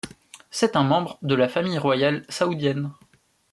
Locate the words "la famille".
1.35-1.77